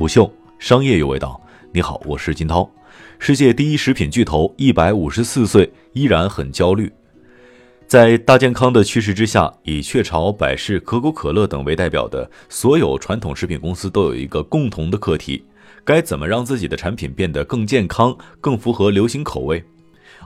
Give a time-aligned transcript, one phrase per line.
[0.00, 1.38] 虎嗅商业有味道，
[1.74, 2.66] 你好，我是金涛。
[3.18, 6.90] 世界第一食品巨头一百五十四岁依然很焦虑。
[7.86, 15.44] 在大健康的趋势之下，以雀巢、百事、可口可乐等为代表的所有传统食品公司都有一个共同的课题：
[15.84, 19.62] 该怎么让自己的产品变得更健康、更符合流行口味？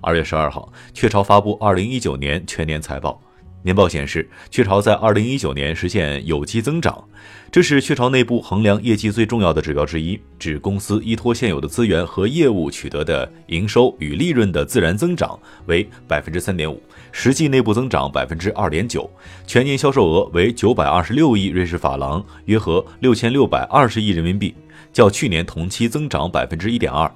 [0.00, 3.20] 二月十二号，雀巢发布二零一九年全年财报。
[3.64, 7.02] 年报显示，雀巢在二零一九年实现有机增长，
[7.50, 16.78] 这是雀巢内部衡量业绩最重要的指标之一，指公司依托现有的资源和业务取得的营收与利润的自然增长为百分之三点五，
[17.10, 19.10] 实际内部增长百分之二点九，
[19.46, 24.54] 全年销售额为九百二十六亿瑞士法郎，约合六千六百二十亿人民币，
[24.92, 27.10] 较去年同期增长百分之一点二。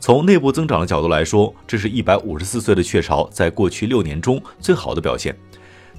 [0.00, 5.36] 从内部增长的角度来说，这是一百五十四岁的雀巢在过去六年中最好的表现。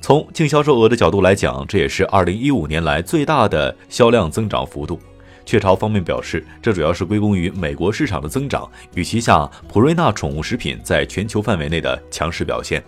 [0.05, 4.99] 从净销售额的角度来讲，这也是二零一五年来最大的销量增长幅度。
[5.47, 12.83] 雀巢方面表示，这主要是归功于美国市场的增长与旗下普瑞纳宠物食品在全球范围内的强势表现。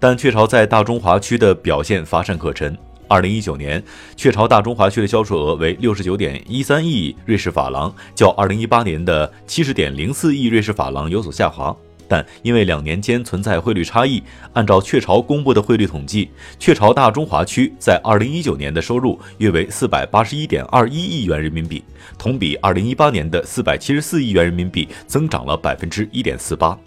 [0.00, 2.74] 但雀巢在大中华区的表现乏善可陈。
[3.06, 3.84] 二零一九年，
[4.16, 11.76] 雀巢大中华区的销售额为六十九点一三亿瑞士法郎，较二零一八年的七十点零四亿瑞士法郎有所下滑。
[12.08, 21.82] 但因为两年间存在汇率差异，按照雀巢公布的汇率统计，雀巢大中华区在二零一九年的收入约为四百八十一点二一亿元人民币，
[22.18, 26.78] 同比二零一八年的四百七十四亿元人民币增长了百分之一点四八。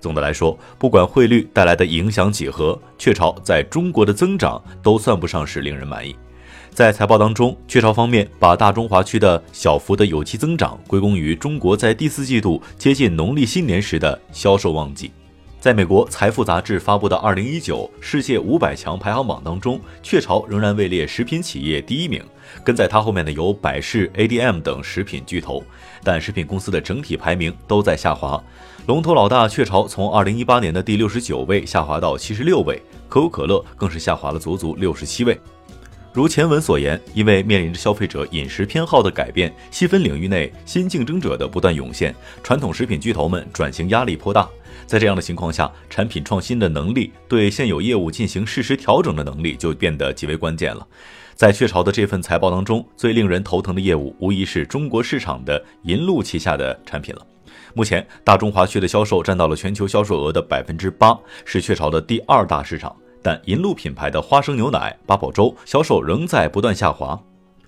[0.00, 6.16] 总的来说，不管汇率带来的影响几何，雀巢在中国的增长都算不上是令人满意。
[6.74, 15.12] 在财报当中，雀巢方面把大中华区的小幅的有机增长归功于中国在第四季度接近农历新年时的销售旺季。
[15.60, 22.24] 在美国财富杂志发布的二零一九世界五百强排行榜当中，雀巢仍然位列食品企业第一名，
[22.64, 25.62] 跟在它后面的有百事、ADM 等食品巨头，
[26.02, 28.42] 但食品公司的整体排名都在下滑。
[28.86, 35.38] 龙头老大雀巢从二零一八年的第六十九位下滑到七十六位，可口可乐更是下滑了足足六十七位。
[36.12, 44.46] 如前文所言，因为面临着消费者饮食偏好的改变，细分领域内新竞争者的不断涌现，传统食品巨头们转型压力颇大。
[44.86, 50.86] 在这样的情况下，产品创新的能力，对现有业务进行适时调整的能力就变得极为关键了。
[51.34, 57.26] 在雀巢的这份财报当中，最令人头疼的业务无疑是中国市场的银鹭旗下的产品了。
[57.72, 62.94] 目前，大中华区的销售占到了全球销售额的百分之八，是雀巢的第二大市场。
[63.22, 67.18] 但银鹭品牌的花生牛奶、八宝粥销售仍在不断下滑。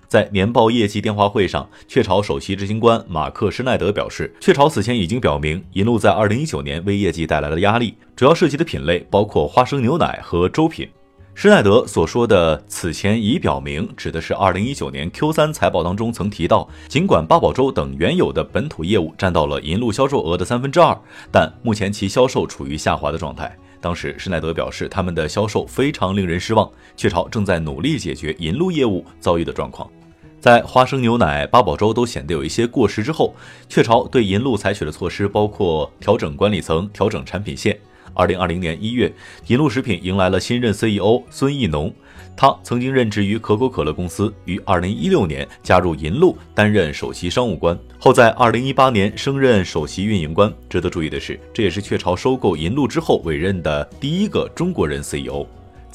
[0.07, 10.87] 在年报业绩电话会上，雀巢首席执行官马克施奈德表示，雀巢此前已经表明，银鹭在2019年为业绩带来了压力，主要涉及的品类包括花生牛奶和粥品。
[11.33, 20.97] 施耐德所说的“此前已表明”，指的是2019年 Q3 财报当中曾提到，尽管八宝粥等原有的本土业务占到了银鹭销售额的三分之二，
[21.31, 23.53] 但目前其销售处于下滑的状态。
[23.85, 26.67] 当时施耐德表示，他们的销售非常令人失望。
[26.97, 29.87] 雀巢正在努力解决银鹭业务遭遇的状况。
[30.39, 33.35] 在花生牛奶、八宝粥都显得有一些过时之后，
[33.69, 37.77] 雀巢对银鹭采取的措施包括调整管理层、调整产品线。
[38.13, 39.11] 二零二零年一月，
[39.47, 41.93] 银鹭食品迎来了新任 CEO 孙艺农。
[42.37, 50.53] 他曾经任职于可口可乐公司，于二零一六年加入银鹭，担任首席商务官，后在二零一八年升任首席运营官。
[50.69, 55.45] 值得注意的是，这也是雀巢收购银鹭之后委任的第一个中国人 CEO。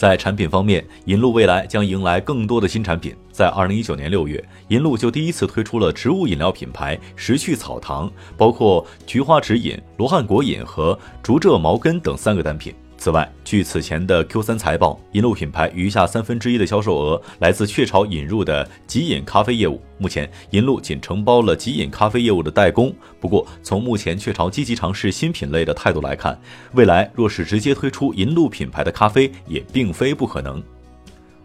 [0.01, 3.15] 在产品方面，银鹭未来将迎来更多的新产品。
[3.31, 12.75] 在二零一九年六月，银鹭就第一次推出了植物饮料品牌石趣草堂，包括菊花指饮、罗汉果饮和竹蔗茅根等三个单品。
[13.01, 19.81] 此外，据此前的 Q3 财报，银鹭品牌余下三分之一的销售额来自雀巢引入的即饮咖啡业务。
[19.97, 22.95] 目前，银鹭仅承包了即饮咖啡业务的代工。
[23.19, 26.39] 不过，从目前雀巢积极尝试新品类的态度来看，
[26.75, 30.63] 未来若是直接推出银鹭品牌的咖啡，也并非不可能。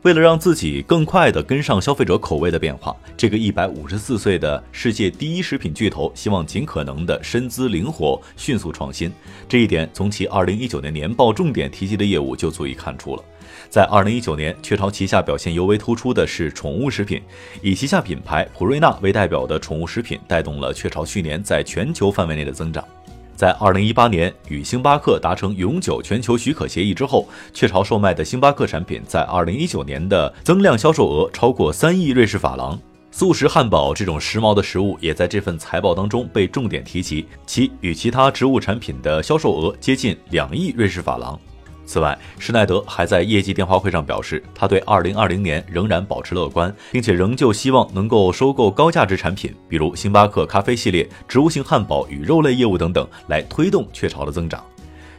[0.05, 9.11] 为了让自己更快地跟上消费者口味的变化，这个一百五十四岁的世界第一食品巨头希望尽可能的身姿灵活、迅速创新。
[9.49, 13.23] 这一点从其二零一九年年报重点提及的业务就足以看出了。
[13.67, 17.19] 在二零一九年，雀巢旗下表现尤为突出的是宠物食品，
[17.63, 22.87] 以旗下品牌普瑞纳为代表的宠物食品带动了雀巢去年在全球范围内的增长。
[23.35, 32.79] 在二零一八年与星巴克达成永久全球许可协议之后，雀巢售卖的星巴克产品在二零一九年的增量销售额超过三亿瑞士法郎。
[33.11, 41.39] 素食汉堡这种时髦的食物也在这份财报当中被重点提及，其与其他植物产品的销售额接近两亿瑞士法郎。
[41.85, 54.63] 此外，施耐德还在业绩电话会上表示，他对2020年仍然保持乐观，并且仍旧希望能够收购高价值产品，比如星巴克咖啡系列、植物性汉堡与肉类业务等等，来推动雀巢的增长。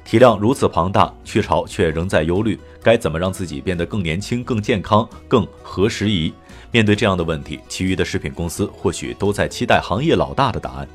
[0.05, 6.33] 体量如此庞大，雀巢却仍在忧虑该怎么让自己变得更年轻、更健康、更合时宜。
[6.71, 10.89] 面对这样的问题，其余的食品公司或许都在期待行业老大的答案。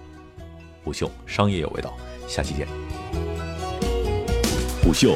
[0.84, 1.94] 虎嗅商业有味道，
[2.28, 2.68] 下期见。
[4.84, 5.16] 虎嗅。